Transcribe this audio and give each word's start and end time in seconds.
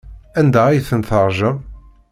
Anda 0.39 0.61
ay 0.67 0.79
ten-teṛjam? 0.89 1.57